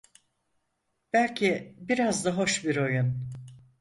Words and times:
Belki 1.13 1.75
biraz 1.79 2.25
da 2.25 2.37
hoş 2.37 2.65
bir 2.65 2.75
oyun… 2.77 3.29